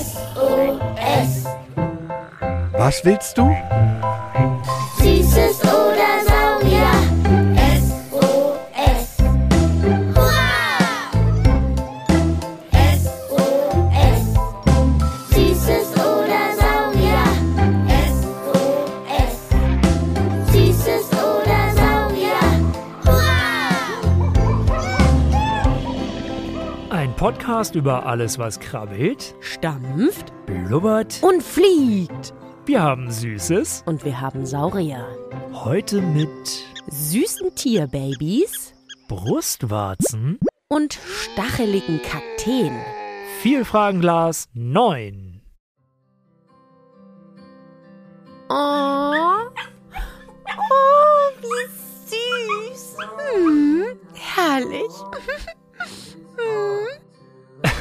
[0.00, 1.46] SOS.
[2.72, 3.50] Was willst du?
[26.90, 31.20] Ein Podcast über alles, was krabbelt, stampft blubbert.
[31.22, 32.34] und fliegt.
[32.66, 33.84] Wir haben Süßes.
[33.86, 35.06] Und wir haben Saurier.
[35.52, 36.28] Heute mit
[36.88, 38.74] Süßen Tierbabys
[39.08, 40.38] Brustwarzen.
[40.68, 42.76] und stacheligen Kakteen.
[43.40, 45.42] Vielfragenglas 9.
[48.48, 49.12] Oh.
[50.48, 52.96] Oh, wie süß.
[53.34, 54.90] Hm, herrlich.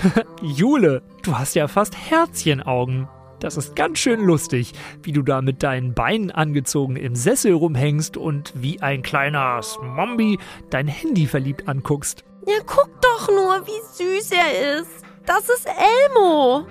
[0.41, 3.07] Jule, du hast ja fast Herzchenaugen.
[3.39, 8.17] Das ist ganz schön lustig, wie du da mit deinen Beinen angezogen im Sessel rumhängst
[8.17, 12.25] und wie ein kleiner Smombi dein Handy verliebt anguckst.
[12.45, 15.05] Ja, guck doch nur, wie süß er ist.
[15.25, 16.65] Das ist Elmo.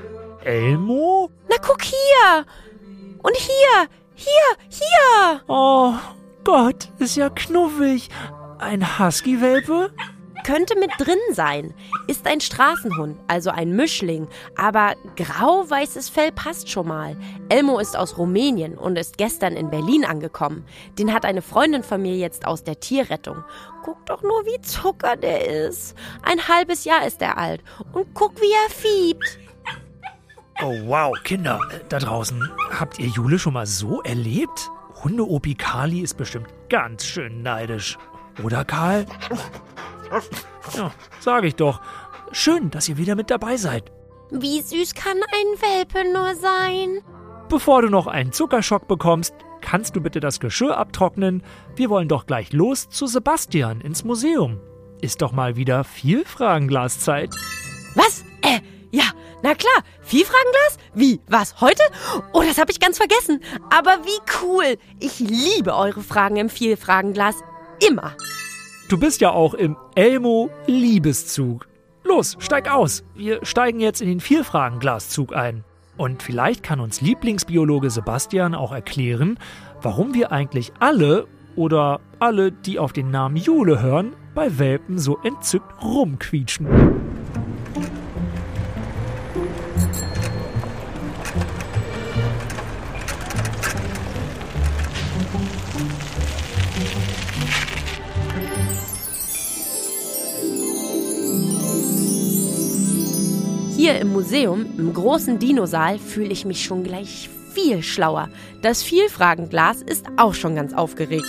[0.44, 1.30] Elmo?
[1.48, 2.44] Na, guck hier.
[3.22, 3.88] Und hier.
[4.14, 4.56] Hier.
[4.68, 5.42] Hier.
[5.46, 5.94] Oh
[6.44, 8.10] Gott, ist ja knuffig.
[8.58, 9.90] Ein Husky-Welpe?
[10.48, 11.74] Könnte mit drin sein.
[12.06, 14.28] Ist ein Straßenhund, also ein Mischling.
[14.56, 17.18] Aber grau-weißes Fell passt schon mal.
[17.50, 20.64] Elmo ist aus Rumänien und ist gestern in Berlin angekommen.
[20.98, 23.44] Den hat eine Freundin von mir jetzt aus der Tierrettung.
[23.84, 25.94] Guck doch nur, wie Zucker der ist.
[26.22, 27.62] Ein halbes Jahr ist er alt.
[27.92, 29.38] Und guck, wie er fiebt.
[30.62, 34.70] Oh wow, Kinder, äh, da draußen, habt ihr Jule schon mal so erlebt?
[35.04, 37.98] Hunde-Opi Kali ist bestimmt ganz schön neidisch.
[38.42, 39.04] Oder Karl?
[40.76, 41.80] Ja, sag ich doch.
[42.32, 43.90] Schön, dass ihr wieder mit dabei seid.
[44.30, 47.00] Wie süß kann ein Welpe nur sein?
[47.48, 51.42] Bevor du noch einen Zuckerschock bekommst, kannst du bitte das Geschirr abtrocknen.
[51.74, 54.60] Wir wollen doch gleich los zu Sebastian ins Museum.
[55.00, 57.30] Ist doch mal wieder viel Fragenglaszeit.
[57.94, 58.24] Was?
[58.42, 59.04] Äh, ja,
[59.42, 59.82] na klar.
[60.02, 60.76] Vielfragenglas?
[60.94, 61.20] Wie?
[61.28, 61.60] Was?
[61.60, 61.82] Heute?
[62.32, 63.42] Oh, das habe ich ganz vergessen.
[63.70, 64.76] Aber wie cool.
[65.00, 67.36] Ich liebe eure Fragen im Vielfragenglas.
[67.86, 68.14] Immer.
[68.88, 71.68] Du bist ja auch im Elmo Liebeszug.
[72.04, 73.04] Los, steig aus.
[73.14, 75.62] Wir steigen jetzt in den Vielfragenglaszug ein.
[75.98, 79.38] Und vielleicht kann uns Lieblingsbiologe Sebastian auch erklären,
[79.82, 85.18] warum wir eigentlich alle oder alle, die auf den Namen Jule hören, bei Welpen so
[85.22, 86.66] entzückt rumquietschen.
[103.88, 108.28] Hier im Museum, im großen Dinosaal, fühle ich mich schon gleich viel schlauer.
[108.60, 111.24] Das Vielfragenglas ist auch schon ganz aufgeregt.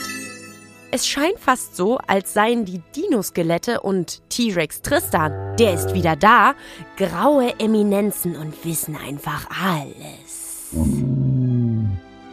[0.92, 6.53] Es scheint fast so, als seien die Dinoskelette und T-Rex Tristan, der ist wieder da,
[6.97, 10.68] graue Eminenzen und wissen einfach alles.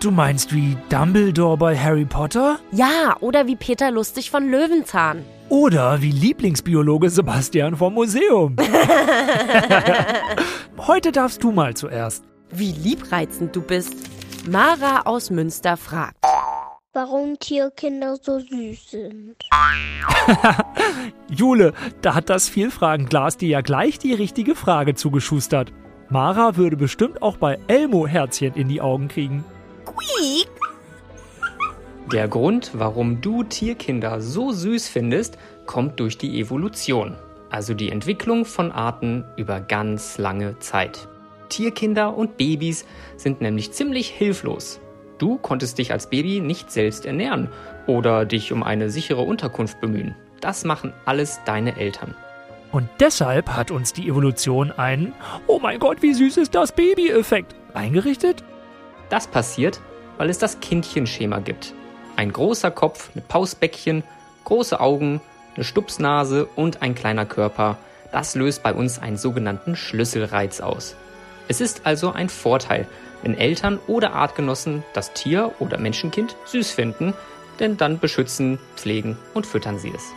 [0.07, 2.61] Du meinst wie Dumbledore bei Harry Potter?
[2.71, 5.25] Ja, oder wie Peter Lustig von Löwenzahn.
[5.49, 8.55] Oder wie Lieblingsbiologe Sebastian vom Museum?
[10.79, 12.23] Heute darfst du mal zuerst.
[12.51, 13.95] Wie liebreizend du bist.
[14.49, 16.15] Mara aus Münster fragt.
[16.93, 19.35] Warum Tierkinder so süß sind.
[21.37, 21.73] Jule,
[22.03, 25.73] da hat das Vielfragenglas dir ja gleich die richtige Frage zugeschustert.
[26.11, 29.45] Mara würde bestimmt auch bei Elmo Herzchen in die Augen kriegen.
[32.13, 37.17] Der Grund, warum du Tierkinder so süß findest, kommt durch die Evolution,
[37.51, 41.09] also die Entwicklung von Arten über ganz lange Zeit.
[41.49, 42.87] Tierkinder und Babys
[43.17, 44.81] sind nämlich ziemlich hilflos.
[45.19, 47.49] Du konntest dich als Baby nicht selbst ernähren
[47.87, 50.15] oder dich um eine sichere Unterkunft bemühen.
[50.41, 52.15] Das machen alles deine Eltern.
[52.71, 55.13] Und deshalb hat uns die Evolution einen
[55.47, 58.45] Oh mein Gott, wie süß ist das Baby-Effekt eingerichtet?
[59.09, 59.81] Das passiert,
[60.19, 61.75] weil es das Kindchenschema gibt.
[62.17, 64.03] Ein großer Kopf mit Pausbäckchen,
[64.45, 65.21] große Augen,
[65.55, 67.79] eine Stupsnase und ein kleiner Körper.
[68.13, 70.97] Das löst bei uns einen sogenannten Schlüsselreiz aus.
[71.49, 72.87] Es ist also ein Vorteil,
[73.23, 77.15] wenn Eltern oder Artgenossen das Tier oder Menschenkind süß finden,
[77.59, 80.13] denn dann beschützen, pflegen und füttern sie es.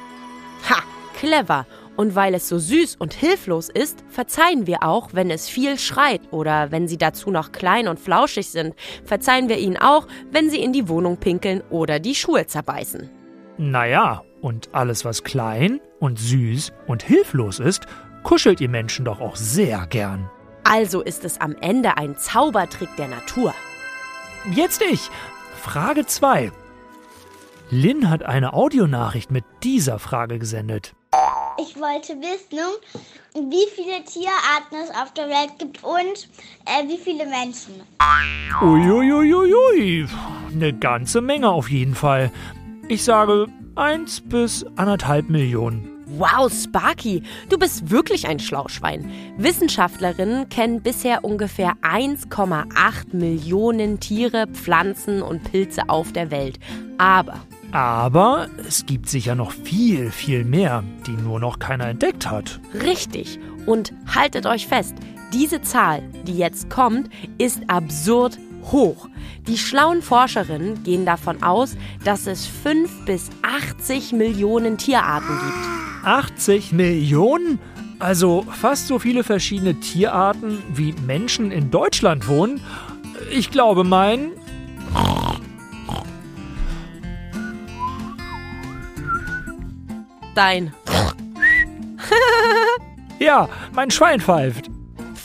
[0.70, 0.84] Ha,
[1.16, 1.66] clever.
[2.00, 6.22] Und weil es so süß und hilflos ist, verzeihen wir auch, wenn es viel schreit
[6.32, 8.74] oder wenn sie dazu noch klein und flauschig sind.
[9.04, 13.10] Verzeihen wir ihnen auch, wenn sie in die Wohnung pinkeln oder die Schuhe zerbeißen.
[13.58, 17.86] Naja, und alles, was klein und süß und hilflos ist,
[18.24, 20.30] kuschelt ihr Menschen doch auch sehr gern.
[20.64, 23.54] Also ist es am Ende ein Zaubertrick der Natur.
[24.56, 25.10] Jetzt ich.
[25.62, 26.54] Frage 2.
[27.72, 30.94] Lynn hat eine Audionachricht mit dieser Frage gesendet.
[31.62, 32.60] Ich wollte wissen,
[33.34, 36.30] wie viele Tierarten es auf der Welt gibt und
[36.66, 37.82] äh, wie viele Menschen.
[38.62, 40.08] Uiuiuiui,
[40.54, 42.32] eine ganze Menge auf jeden Fall.
[42.88, 46.00] Ich sage 1 bis anderthalb Millionen.
[46.18, 49.12] Wow, Sparky, du bist wirklich ein Schlauschwein.
[49.38, 56.58] Wissenschaftlerinnen kennen bisher ungefähr 1,8 Millionen Tiere, Pflanzen und Pilze auf der Welt.
[56.98, 62.60] Aber Aber es gibt sicher noch viel, viel mehr, die nur noch keiner entdeckt hat.
[62.84, 63.40] richtig.
[63.66, 64.96] Und haltet euch fest,
[65.34, 68.40] diese Zahl, die jetzt kommt, ist absurd
[68.72, 69.08] hoch.
[69.48, 76.06] Die schlauen Forscherinnen gehen davon aus, dass es 5 bis 80 Millionen Tierarten gibt.
[76.06, 77.60] 80 Millionen?
[78.00, 82.62] Also fast so viele verschiedene Tierarten wie Menschen in Deutschland wohnen?
[83.32, 84.32] Ich glaube, mein.
[90.36, 90.74] Dein
[93.20, 94.70] Ja, mein Schwein pfeift.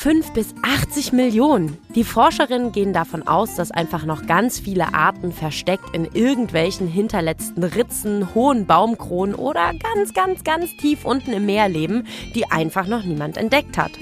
[0.04, 1.78] 5 bis 80 Millionen.
[1.94, 7.64] Die Forscherinnen gehen davon aus, dass einfach noch ganz viele Arten versteckt in irgendwelchen hinterletzten
[7.64, 13.02] Ritzen, hohen Baumkronen oder ganz, ganz, ganz tief unten im Meer leben, die einfach noch
[13.02, 13.92] niemand entdeckt hat.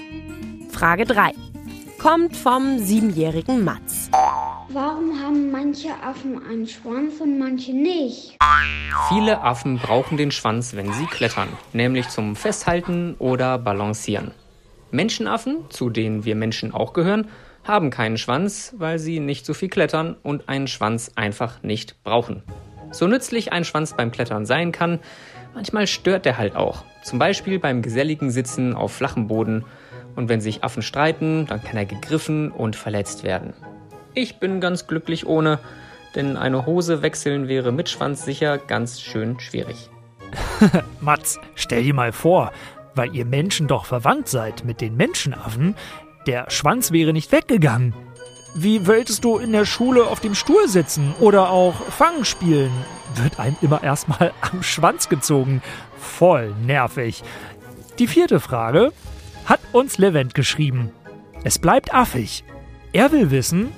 [0.70, 1.34] Frage 3.
[1.98, 4.01] Kommt vom siebenjährigen Mats.
[4.12, 8.36] Warum haben manche Affen einen Schwanz und manche nicht?
[9.08, 14.32] Viele Affen brauchen den Schwanz, wenn sie klettern, nämlich zum Festhalten oder Balancieren.
[14.90, 17.28] Menschenaffen, zu denen wir Menschen auch gehören,
[17.64, 22.42] haben keinen Schwanz, weil sie nicht so viel klettern und einen Schwanz einfach nicht brauchen.
[22.90, 24.98] So nützlich ein Schwanz beim Klettern sein kann,
[25.54, 26.84] manchmal stört er halt auch.
[27.02, 29.64] Zum Beispiel beim geselligen Sitzen auf flachem Boden.
[30.14, 33.54] Und wenn sich Affen streiten, dann kann er gegriffen und verletzt werden.
[34.14, 35.58] Ich bin ganz glücklich ohne,
[36.14, 39.88] denn eine Hose wechseln wäre mit Schwanz sicher ganz schön schwierig.
[41.00, 42.52] Mats, stell dir mal vor,
[42.94, 45.76] weil ihr Menschen doch verwandt seid mit den Menschenaffen,
[46.26, 47.94] der Schwanz wäre nicht weggegangen.
[48.54, 52.70] Wie wolltest du in der Schule auf dem Stuhl sitzen oder auch Fangen spielen?
[53.14, 55.62] Wird einem immer erstmal am Schwanz gezogen.
[55.96, 57.22] Voll nervig.
[57.98, 58.92] Die vierte Frage
[59.46, 60.92] hat uns Levent geschrieben.
[61.44, 62.44] Es bleibt affig.
[62.92, 63.72] Er will wissen,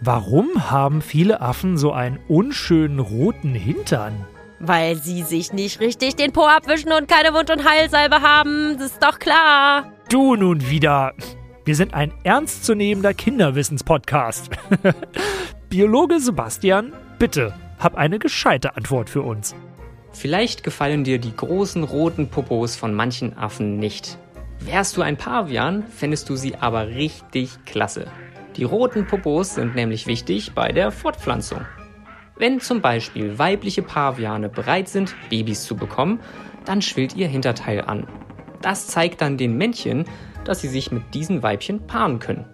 [0.00, 4.24] warum haben viele Affen so einen unschönen roten Hintern?
[4.58, 8.76] Weil sie sich nicht richtig den Po abwischen und keine Wund- und Heilsalbe haben.
[8.78, 9.92] Das ist doch klar.
[10.10, 11.14] Du nun wieder.
[11.64, 14.50] Wir sind ein ernstzunehmender Kinderwissenspodcast.
[15.68, 19.54] Biologe Sebastian, bitte, hab eine gescheite Antwort für uns.
[20.12, 24.18] Vielleicht gefallen dir die großen roten Popos von manchen Affen nicht.
[24.60, 28.08] Wärst du ein Pavian, fändest du sie aber richtig klasse.
[28.56, 31.64] Die roten Popos sind nämlich wichtig bei der Fortpflanzung.
[32.36, 36.20] Wenn zum Beispiel weibliche Paviane bereit sind, Babys zu bekommen,
[36.64, 38.06] dann schwillt ihr Hinterteil an.
[38.62, 40.04] Das zeigt dann den Männchen,
[40.44, 42.46] dass sie sich mit diesen Weibchen paaren können.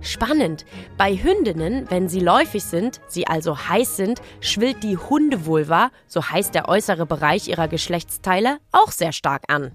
[0.00, 0.66] Spannend.
[0.98, 6.54] Bei Hündinnen, wenn sie läufig sind, sie also heiß sind, schwillt die Hundevulva, so heißt
[6.54, 9.72] der äußere Bereich ihrer Geschlechtsteile, auch sehr stark an.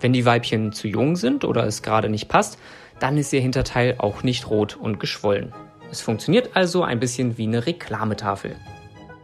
[0.00, 2.58] Wenn die Weibchen zu jung sind oder es gerade nicht passt,
[3.00, 5.52] dann ist ihr Hinterteil auch nicht rot und geschwollen.
[5.90, 8.56] Es funktioniert also ein bisschen wie eine Reklametafel.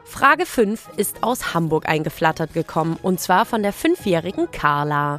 [0.04, 5.18] Frage 5 ist aus Hamburg eingeflattert gekommen und zwar von der fünfjährigen Carla.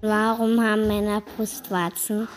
[0.00, 2.28] Warum haben Männer Brustwarzen?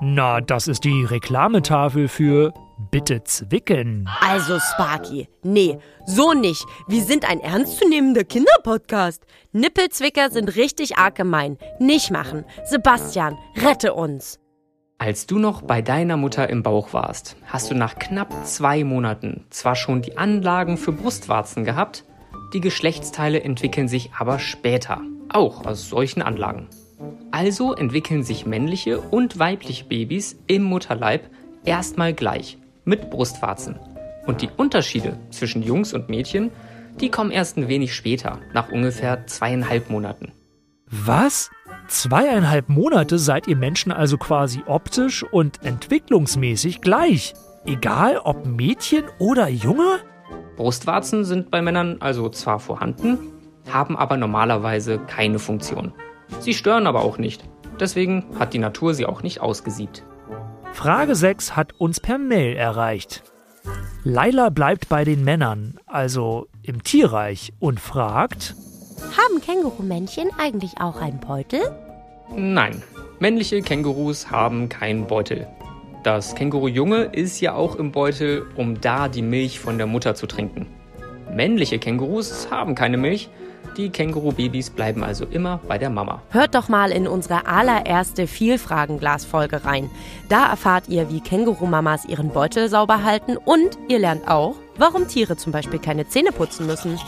[0.00, 2.52] Na, das ist die Reklametafel für
[2.90, 4.08] Bitte zwicken.
[4.20, 6.64] Also Sparky, nee, so nicht.
[6.86, 9.24] Wir sind ein ernstzunehmender Kinderpodcast.
[9.52, 11.58] Nippelzwicker sind richtig arg gemein.
[11.80, 12.44] Nicht machen.
[12.64, 14.38] Sebastian, rette uns.
[14.98, 19.44] Als du noch bei deiner Mutter im Bauch warst, hast du nach knapp zwei Monaten
[19.50, 22.04] zwar schon die Anlagen für Brustwarzen gehabt,
[22.52, 26.68] die Geschlechtsteile entwickeln sich aber später, auch aus solchen Anlagen.
[27.30, 31.28] Also entwickeln sich männliche und weibliche Babys im Mutterleib
[31.64, 32.58] erstmal gleich,
[32.88, 33.78] mit Brustwarzen.
[34.26, 36.50] Und die Unterschiede zwischen Jungs und Mädchen,
[37.00, 40.32] die kommen erst ein wenig später, nach ungefähr zweieinhalb Monaten.
[40.90, 41.50] Was?
[41.86, 47.34] Zweieinhalb Monate seid ihr Menschen also quasi optisch und entwicklungsmäßig gleich.
[47.64, 49.98] Egal ob Mädchen oder Junge?
[50.56, 53.18] Brustwarzen sind bei Männern also zwar vorhanden,
[53.70, 55.92] haben aber normalerweise keine Funktion.
[56.40, 57.44] Sie stören aber auch nicht.
[57.80, 60.04] Deswegen hat die Natur sie auch nicht ausgesiebt.
[60.78, 63.24] Frage 6 hat uns per Mail erreicht.
[64.04, 68.54] Laila bleibt bei den Männern, also im Tierreich, und fragt:
[69.16, 71.58] Haben Kängurumännchen eigentlich auch einen Beutel?
[72.32, 72.80] Nein,
[73.18, 75.48] männliche Kängurus haben keinen Beutel.
[76.04, 80.28] Das Kängurujunge ist ja auch im Beutel, um da die Milch von der Mutter zu
[80.28, 80.68] trinken.
[81.34, 83.30] Männliche Kängurus haben keine Milch,
[83.76, 86.20] die Kängurubabys bleiben also immer bei der Mama.
[86.30, 89.88] Hört doch mal in unsere allererste Vielfragenglas-Folge rein.
[90.28, 95.36] Da erfahrt ihr, wie Kängurumamas ihren Beutel sauber halten und ihr lernt auch, warum Tiere
[95.36, 96.98] zum Beispiel keine Zähne putzen müssen.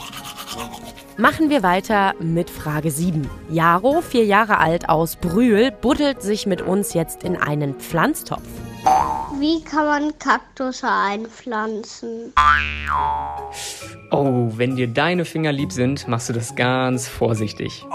[1.17, 3.29] Machen wir weiter mit Frage 7.
[3.49, 8.47] Jaro, vier Jahre alt aus Brühl, buddelt sich mit uns jetzt in einen Pflanztopf.
[9.39, 12.33] Wie kann man Kaktusse einpflanzen?
[14.11, 17.85] Oh, wenn dir deine Finger lieb sind, machst du das ganz vorsichtig.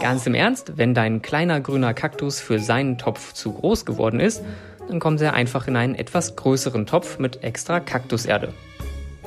[0.00, 4.42] Ganz im Ernst, wenn dein kleiner grüner Kaktus für seinen Topf zu groß geworden ist,
[4.88, 8.52] dann kommt er einfach in einen etwas größeren Topf mit extra Kaktuserde.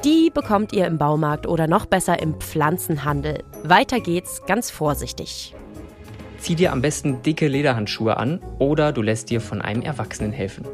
[0.06, 3.44] Die bekommt ihr im Baumarkt oder noch besser im Pflanzenhandel.
[3.64, 5.54] Weiter geht's ganz vorsichtig.
[6.40, 10.66] Zieh dir am besten dicke Lederhandschuhe an oder du lässt dir von einem Erwachsenen helfen.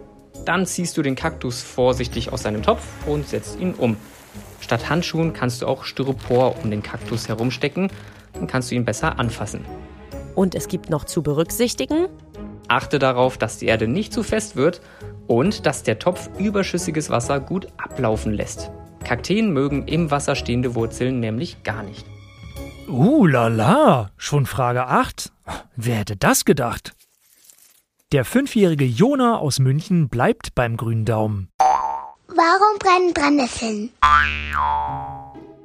[0.46, 3.98] Dann ziehst du den Kaktus vorsichtig aus seinem Topf und setzt ihn um.
[4.62, 7.92] Statt Handschuhen kannst du auch Styropor um den Kaktus herumstecken,
[8.34, 9.66] dann kannst du ihn besser anfassen.
[10.36, 12.08] Und es gibt noch zu berücksichtigen,
[12.68, 14.82] Achte darauf, dass die Erde nicht zu fest wird
[15.28, 18.72] und dass der Topf überschüssiges Wasser gut ablaufen lässt.
[19.04, 22.06] Kakteen mögen im Wasser stehende Wurzeln nämlich gar nicht.
[22.88, 25.32] Uh, lala, schon Frage 8?
[25.76, 26.94] Wer hätte das gedacht?
[28.12, 31.50] Der fünfjährige Jona aus München bleibt beim grünen Daumen.
[32.28, 33.90] Warum brennen Brennnesseln?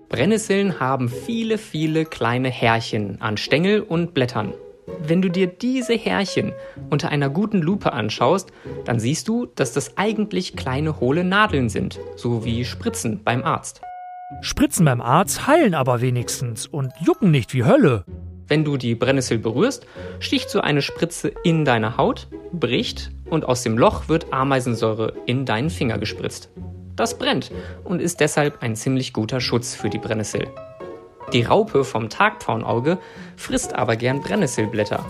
[0.08, 4.54] Brennnesseln haben viele, viele kleine Härchen an Stängel und Blättern.
[5.06, 6.52] Wenn du dir diese Härchen
[6.88, 8.50] unter einer guten Lupe anschaust,
[8.86, 13.82] dann siehst du, dass das eigentlich kleine hohle Nadeln sind, so wie Spritzen beim Arzt.
[14.40, 18.06] Spritzen beim Arzt heilen aber wenigstens und jucken nicht wie Hölle.
[18.50, 19.86] Wenn du die Brennnessel berührst,
[20.18, 25.46] sticht so eine Spritze in deine Haut, bricht und aus dem Loch wird Ameisensäure in
[25.46, 26.48] deinen Finger gespritzt.
[26.96, 27.52] Das brennt
[27.84, 30.48] und ist deshalb ein ziemlich guter Schutz für die Brennnessel.
[31.32, 32.98] Die Raupe vom Tagpfauenauge
[33.36, 35.06] frisst aber gern Brennnesselblätter.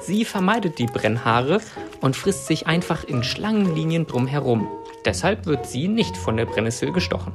[0.00, 1.60] Sie vermeidet die Brennhaare
[2.00, 4.68] und frisst sich einfach in Schlangenlinien drumherum.
[5.04, 7.32] Deshalb wird sie nicht von der Brennnessel gestochen.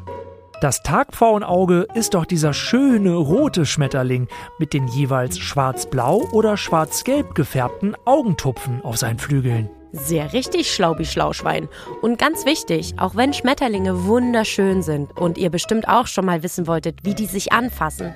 [0.62, 4.28] Das Tagpfauenauge ist doch dieser schöne rote Schmetterling
[4.60, 9.72] mit den jeweils schwarz-blau oder schwarz-gelb gefärbten Augentupfen auf seinen Flügeln.
[9.92, 11.68] Sehr richtig, Schlaubi Schlauschwein.
[12.04, 16.68] Und ganz wichtig, auch wenn Schmetterlinge wunderschön sind und ihr bestimmt auch schon mal wissen
[16.68, 18.14] wolltet, wie die sich anfassen,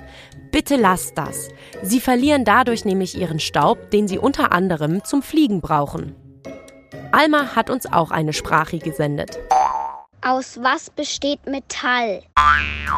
[0.52, 1.48] bitte lasst das.
[1.82, 6.14] Sie verlieren dadurch nämlich ihren Staub, den sie unter anderem zum Fliegen brauchen.
[7.10, 9.36] Alma hat uns auch eine Sprache gesendet.
[10.28, 12.20] Aus was besteht Metall?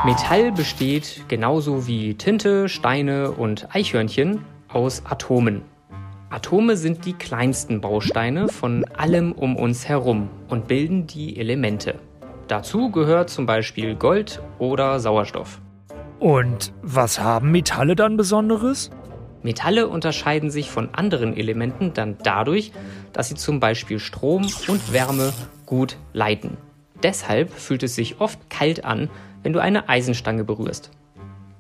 [0.07, 5.61] Metall besteht genauso wie Tinte, Steine und Eichhörnchen aus Atomen.
[6.31, 11.97] Atome sind die kleinsten Bausteine von allem um uns herum und bilden die Elemente.
[12.47, 15.61] Dazu gehört zum Beispiel Gold oder Sauerstoff.
[16.21, 18.91] Und was haben Metalle dann Besonderes?
[19.43, 22.73] Metalle unterscheiden sich von anderen Elementen dann dadurch,
[23.13, 25.35] dass sie zum Beispiel Strom und Wärme
[25.67, 26.57] gut leiten.
[27.03, 29.09] Deshalb fühlt es sich oft kalt an,
[29.43, 30.91] wenn du eine Eisenstange berührst.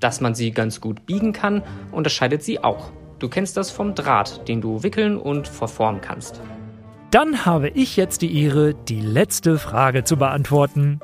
[0.00, 2.90] Dass man sie ganz gut biegen kann, unterscheidet sie auch.
[3.18, 6.40] Du kennst das vom Draht, den du wickeln und verformen kannst.
[7.10, 11.00] Dann habe ich jetzt die Ehre, die letzte Frage zu beantworten.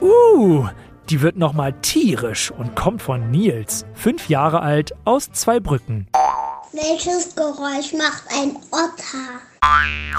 [0.00, 0.66] Uh,
[1.10, 6.08] die wird nochmal tierisch und kommt von Nils, fünf Jahre alt, aus Zweibrücken.
[6.72, 9.40] Welches Geräusch macht ein Otter?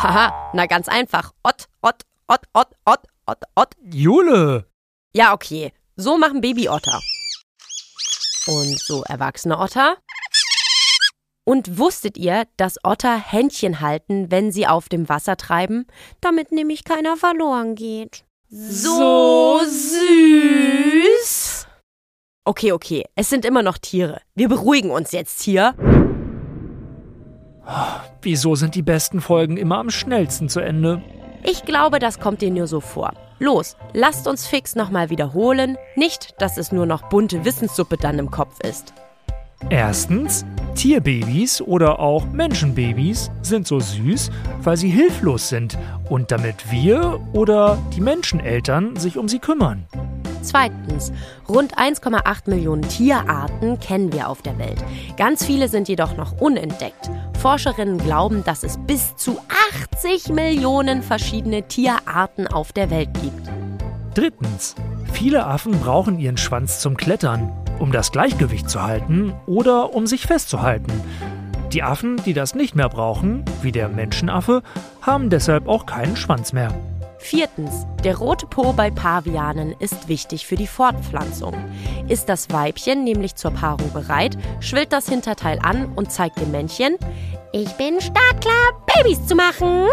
[0.01, 1.31] Haha, na ganz einfach.
[1.43, 2.01] Ott, Ott,
[2.31, 3.75] Ott, Ott, Ott, Ott, Ott.
[3.91, 4.67] Jule!
[5.15, 5.73] Ja, okay.
[5.95, 7.01] So machen Babyotter.
[8.45, 9.97] Und so erwachsene Otter.
[11.43, 15.87] Und wusstet ihr, dass Otter Händchen halten, wenn sie auf dem Wasser treiben,
[16.21, 18.25] damit nämlich keiner verloren geht?
[18.49, 20.85] So süß.
[22.45, 24.21] Okay, okay, es sind immer noch Tiere.
[24.35, 25.73] Wir beruhigen uns jetzt hier.
[28.21, 31.01] Wieso sind die besten Folgen immer am schnellsten zu Ende?
[31.43, 33.13] Ich glaube, das kommt dir nur so vor.
[33.39, 35.77] Los, lasst uns fix nochmal wiederholen.
[35.95, 38.93] Nicht, dass es nur noch bunte Wissenssuppe dann im Kopf ist.
[39.69, 44.31] Erstens, Tierbabys oder auch Menschenbabys sind so süß,
[44.61, 45.77] weil sie hilflos sind
[46.09, 49.85] und damit wir oder die Menscheneltern sich um sie kümmern.
[50.41, 51.11] Zweitens,
[51.49, 54.83] rund 1,8 Millionen Tierarten kennen wir auf der Welt.
[55.17, 57.09] Ganz viele sind jedoch noch unentdeckt.
[57.39, 59.39] Forscherinnen glauben, dass es bis zu
[59.93, 63.49] 80 Millionen verschiedene Tierarten auf der Welt gibt.
[64.13, 64.75] Drittens.
[65.13, 70.27] Viele Affen brauchen ihren Schwanz zum Klettern, um das Gleichgewicht zu halten oder um sich
[70.27, 70.91] festzuhalten.
[71.71, 74.61] Die Affen, die das nicht mehr brauchen, wie der Menschenaffe,
[75.01, 76.73] haben deshalb auch keinen Schwanz mehr.
[77.19, 77.85] Viertens.
[78.03, 81.53] Der rote Po bei Pavianen ist wichtig für die Fortpflanzung.
[82.07, 86.95] Ist das Weibchen nämlich zur Paarung bereit, schwillt das Hinterteil an und zeigt dem Männchen,
[87.51, 89.87] ich bin startklar, Babys zu machen.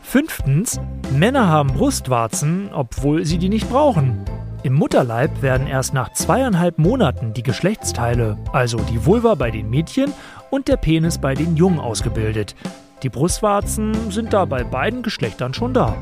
[0.00, 0.80] Fünftens.
[1.12, 4.24] Männer haben Brustwarzen, obwohl sie die nicht brauchen.
[4.62, 10.12] Im Mutterleib werden erst nach zweieinhalb Monaten die Geschlechtsteile, also die Vulva bei den Mädchen
[10.50, 12.54] und der Penis bei den Jungen ausgebildet.
[13.02, 15.96] Die Brustwarzen sind da bei beiden Geschlechtern schon da.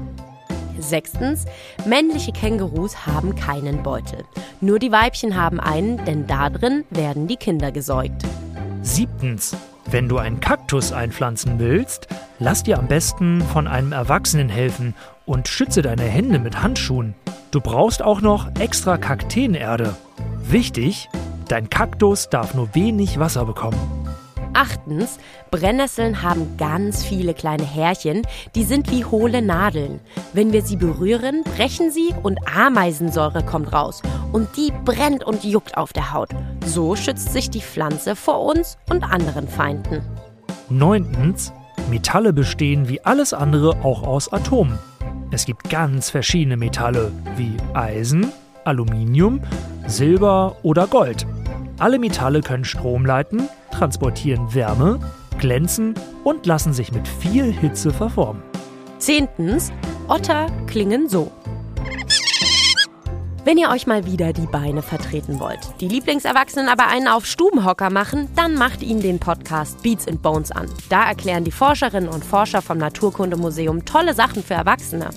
[0.80, 1.44] Sechstens,
[1.86, 4.24] männliche Kängurus haben keinen Beutel.
[4.60, 8.22] Nur die Weibchen haben einen, denn da drin werden die Kinder gesäugt.
[8.82, 9.56] Siebtens,
[9.90, 12.08] wenn du einen Kaktus einpflanzen willst,
[12.38, 14.94] lass dir am besten von einem Erwachsenen helfen
[15.24, 17.14] und schütze deine Hände mit Handschuhen.
[17.50, 19.96] Du brauchst auch noch extra Kakteenerde.
[20.42, 21.08] Wichtig,
[21.48, 23.97] dein Kaktus darf nur wenig Wasser bekommen.
[24.54, 25.18] Achtens,
[25.50, 28.22] Brennnesseln haben ganz viele kleine Härchen,
[28.54, 30.00] die sind wie hohle Nadeln.
[30.32, 34.02] Wenn wir sie berühren, brechen sie und Ameisensäure kommt raus.
[34.32, 36.30] Und die brennt und juckt auf der Haut.
[36.64, 40.02] So schützt sich die Pflanze vor uns und anderen Feinden.
[40.68, 41.52] Neuntens,
[41.90, 44.78] Metalle bestehen wie alles andere auch aus Atomen.
[45.30, 48.32] Es gibt ganz verschiedene Metalle wie Eisen,
[48.64, 49.40] Aluminium,
[49.86, 51.26] Silber oder Gold.
[51.78, 54.98] Alle Metalle können Strom leiten, transportieren Wärme,
[55.38, 55.94] glänzen
[56.24, 58.42] und lassen sich mit viel Hitze verformen.
[58.98, 59.72] Zehntens,
[60.08, 61.30] Otter klingen so.
[63.44, 67.90] Wenn ihr euch mal wieder die Beine vertreten wollt, die Lieblingserwachsenen aber einen auf Stubenhocker
[67.90, 70.68] machen, dann macht ihnen den Podcast Beats and Bones an.
[70.88, 75.10] Da erklären die Forscherinnen und Forscher vom Naturkundemuseum tolle Sachen für Erwachsene.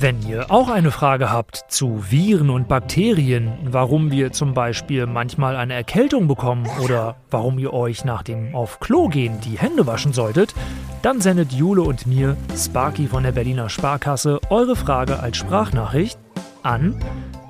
[0.00, 5.56] Wenn ihr auch eine Frage habt zu Viren und Bakterien, warum wir zum Beispiel manchmal
[5.56, 10.12] eine Erkältung bekommen oder warum ihr euch nach dem auf Klo gehen die Hände waschen
[10.12, 10.54] solltet,
[11.02, 16.18] dann sendet Jule und mir, Sparky von der Berliner Sparkasse, eure Frage als Sprachnachricht
[16.62, 16.96] an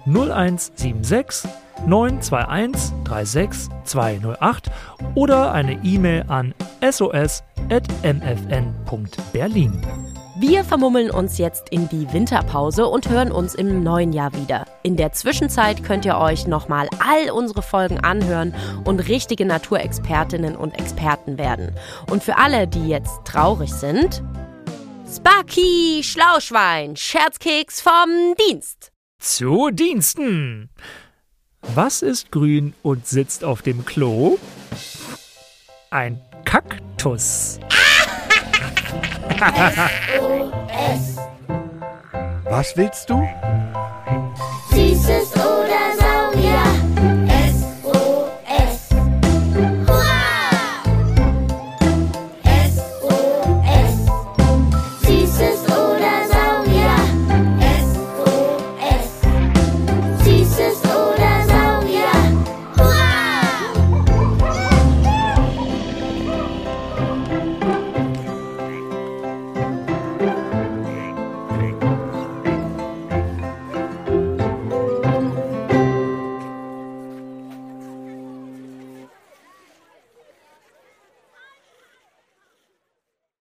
[0.07, 1.51] 0176
[1.87, 4.71] 921 36 208
[5.15, 6.55] oder eine E-Mail an
[6.91, 9.83] sos.mfn.berlin.
[10.37, 14.67] Wir vermummeln uns jetzt in die Winterpause und hören uns im neuen Jahr wieder.
[14.83, 18.53] In der Zwischenzeit könnt ihr euch nochmal all unsere Folgen anhören
[18.85, 21.73] und richtige Naturexpertinnen und Experten werden.
[22.11, 24.25] Und für alle, die jetzt traurig sind,
[25.09, 28.91] Sparky Schlauschwein, Scherzkeks vom Dienst.
[29.21, 30.69] Zu Diensten!
[31.77, 34.39] Was ist grün und sitzt auf dem Klo?
[35.91, 37.61] Ein Kaktus.
[39.53, 41.19] SOS.
[42.45, 43.23] Was willst du?
[44.71, 45.64] Süßes OS.